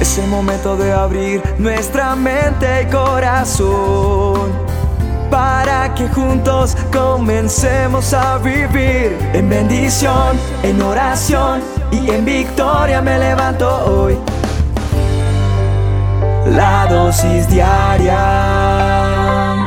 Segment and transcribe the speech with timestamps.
[0.00, 4.52] Es el momento de abrir nuestra mente y corazón
[5.30, 13.68] para que juntos comencemos a vivir en bendición, en oración y en victoria me levanto
[13.84, 14.16] hoy.
[16.46, 18.16] La dosis diaria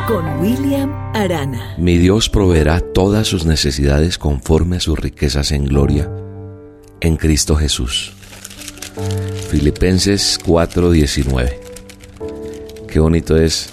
[0.08, 1.74] con William Arana.
[1.78, 6.10] Mi Dios proveerá todas sus necesidades conforme a sus riquezas en gloria
[7.00, 8.14] en Cristo Jesús.
[9.52, 11.60] Filipenses 4:19.
[12.88, 13.68] Qué bonito es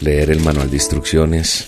[0.00, 1.66] leer el manual de instrucciones,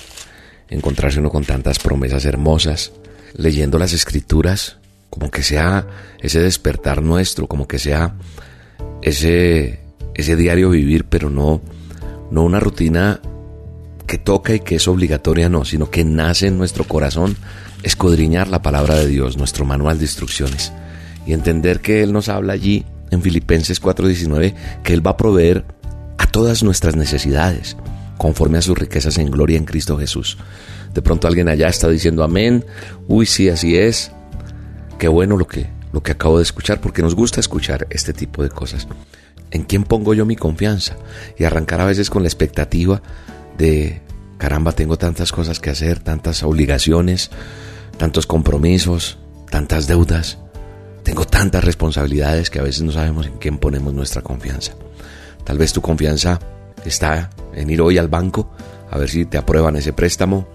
[0.69, 2.93] encontrarse uno con tantas promesas hermosas,
[3.35, 4.77] leyendo las escrituras,
[5.11, 5.85] como que sea
[6.21, 8.15] ese despertar nuestro, como que sea
[9.03, 9.81] ese,
[10.15, 11.61] ese diario vivir, pero no,
[12.31, 13.21] no una rutina
[14.07, 17.37] que toca y que es obligatoria, no, sino que nace en nuestro corazón
[17.83, 20.73] escudriñar la palabra de Dios, nuestro manual de instrucciones,
[21.27, 25.65] y entender que Él nos habla allí en Filipenses 4:19 que Él va a proveer
[26.19, 27.77] a todas nuestras necesidades
[28.19, 30.37] conforme a sus riquezas en gloria en Cristo Jesús.
[30.95, 32.65] De pronto alguien allá está diciendo amén,
[33.09, 34.13] uy sí, así es.
[34.99, 38.43] Qué bueno lo que, lo que acabo de escuchar porque nos gusta escuchar este tipo
[38.43, 38.87] de cosas.
[39.51, 40.97] ¿En quién pongo yo mi confianza?
[41.39, 43.03] Y arrancar a veces con la expectativa
[43.57, 44.03] de,
[44.39, 47.31] caramba, tengo tantas cosas que hacer, tantas obligaciones,
[47.97, 49.19] tantos compromisos,
[49.51, 50.39] tantas deudas.
[51.11, 54.75] Tengo tantas responsabilidades que a veces no sabemos en quién ponemos nuestra confianza.
[55.43, 56.39] Tal vez tu confianza
[56.85, 58.53] está en ir hoy al banco
[58.89, 60.47] a ver si te aprueban ese préstamo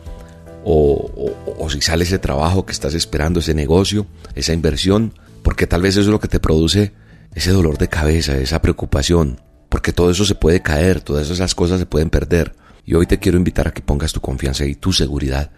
[0.64, 5.96] o, si sale ese trabajo que estás esperando, ese negocio, esa inversión, porque tal vez
[5.98, 6.94] eso es lo que te produce
[7.34, 11.80] ese dolor de cabeza, esa preocupación, porque todo eso se puede caer, todas esas cosas
[11.80, 12.56] se pueden perder.
[12.86, 15.52] Y hoy te quiero invitar a que pongas tu confianza y tu seguridad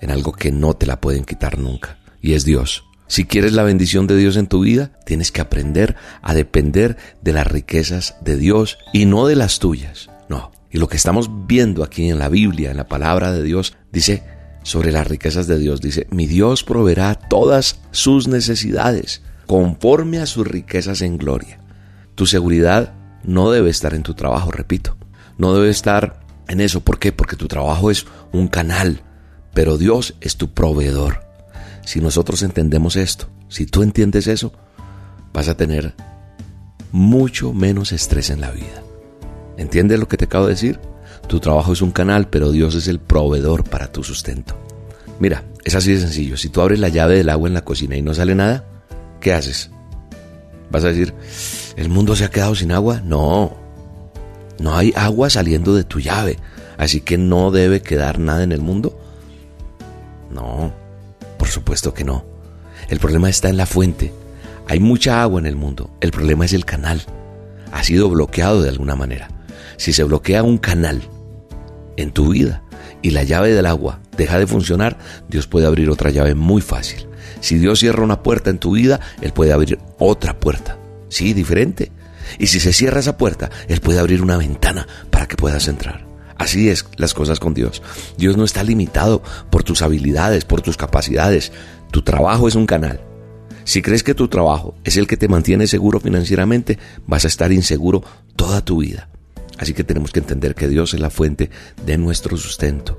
[0.00, 2.87] en algo que no te la pueden quitar nunca, y es Dios.
[3.08, 7.32] Si quieres la bendición de Dios en tu vida, tienes que aprender a depender de
[7.32, 10.10] las riquezas de Dios y no de las tuyas.
[10.28, 10.52] No.
[10.70, 14.22] Y lo que estamos viendo aquí en la Biblia, en la palabra de Dios, dice
[14.62, 20.46] sobre las riquezas de Dios, dice, mi Dios proveerá todas sus necesidades conforme a sus
[20.46, 21.60] riquezas en gloria.
[22.14, 22.92] Tu seguridad
[23.24, 24.98] no debe estar en tu trabajo, repito.
[25.38, 26.80] No debe estar en eso.
[26.80, 27.12] ¿Por qué?
[27.12, 29.02] Porque tu trabajo es un canal,
[29.54, 31.27] pero Dios es tu proveedor.
[31.88, 34.52] Si nosotros entendemos esto, si tú entiendes eso,
[35.32, 35.94] vas a tener
[36.92, 38.82] mucho menos estrés en la vida.
[39.56, 40.78] ¿Entiendes lo que te acabo de decir?
[41.28, 44.54] Tu trabajo es un canal, pero Dios es el proveedor para tu sustento.
[45.18, 46.36] Mira, es así de sencillo.
[46.36, 48.66] Si tú abres la llave del agua en la cocina y no sale nada,
[49.18, 49.70] ¿qué haces?
[50.70, 51.14] ¿Vas a decir,
[51.78, 53.00] el mundo se ha quedado sin agua?
[53.02, 53.56] No,
[54.58, 56.36] no hay agua saliendo de tu llave,
[56.76, 59.00] así que no debe quedar nada en el mundo.
[60.30, 60.74] No,
[61.48, 62.26] por supuesto que no.
[62.90, 64.12] El problema está en la fuente.
[64.66, 65.90] Hay mucha agua en el mundo.
[66.02, 67.02] El problema es el canal.
[67.72, 69.28] Ha sido bloqueado de alguna manera.
[69.78, 71.00] Si se bloquea un canal
[71.96, 72.62] en tu vida
[73.00, 74.98] y la llave del agua deja de funcionar,
[75.30, 77.06] Dios puede abrir otra llave muy fácil.
[77.40, 80.76] Si Dios cierra una puerta en tu vida, Él puede abrir otra puerta.
[81.08, 81.92] Sí, diferente.
[82.38, 86.07] Y si se cierra esa puerta, Él puede abrir una ventana para que puedas entrar.
[86.38, 87.82] Así es las cosas con Dios.
[88.16, 91.52] Dios no está limitado por tus habilidades, por tus capacidades.
[91.90, 93.00] Tu trabajo es un canal.
[93.64, 97.52] Si crees que tu trabajo es el que te mantiene seguro financieramente, vas a estar
[97.52, 98.02] inseguro
[98.36, 99.10] toda tu vida.
[99.58, 101.50] Así que tenemos que entender que Dios es la fuente
[101.84, 102.98] de nuestro sustento,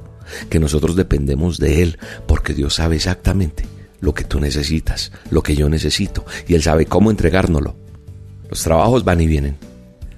[0.50, 1.98] que nosotros dependemos de Él,
[2.28, 3.66] porque Dios sabe exactamente
[4.02, 7.76] lo que tú necesitas, lo que yo necesito, y Él sabe cómo entregárnoslo.
[8.50, 9.58] Los trabajos van y vienen.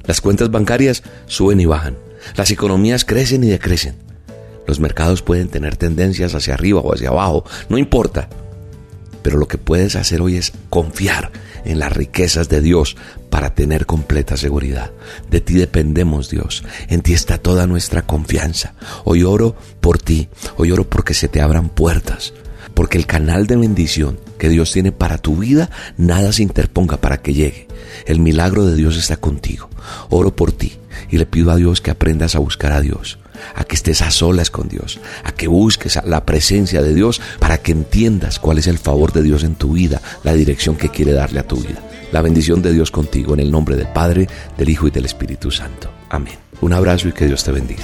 [0.03, 1.95] Las cuentas bancarias suben y bajan.
[2.35, 3.95] Las economías crecen y decrecen.
[4.67, 8.29] Los mercados pueden tener tendencias hacia arriba o hacia abajo, no importa.
[9.21, 11.31] Pero lo que puedes hacer hoy es confiar
[11.65, 12.95] en las riquezas de Dios
[13.29, 14.91] para tener completa seguridad.
[15.29, 16.63] De ti dependemos, Dios.
[16.87, 18.73] En ti está toda nuestra confianza.
[19.03, 20.27] Hoy oro por ti.
[20.57, 22.33] Hoy oro porque se te abran puertas.
[22.73, 27.21] Porque el canal de bendición que Dios tiene para tu vida, nada se interponga para
[27.21, 27.67] que llegue.
[28.05, 29.69] El milagro de Dios está contigo.
[30.09, 30.73] Oro por ti
[31.09, 33.19] y le pido a Dios que aprendas a buscar a Dios,
[33.55, 37.57] a que estés a solas con Dios, a que busques la presencia de Dios para
[37.57, 41.13] que entiendas cuál es el favor de Dios en tu vida, la dirección que quiere
[41.13, 41.81] darle a tu vida.
[42.11, 45.49] La bendición de Dios contigo en el nombre del Padre, del Hijo y del Espíritu
[45.49, 45.89] Santo.
[46.09, 46.35] Amén.
[46.59, 47.83] Un abrazo y que Dios te bendiga.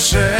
[0.00, 0.39] Que